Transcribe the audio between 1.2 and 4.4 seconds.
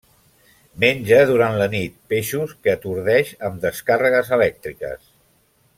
durant la nit, peixos que atordeix amb descàrregues